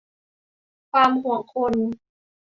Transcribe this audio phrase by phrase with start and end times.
[0.91, 1.73] ความหวงคน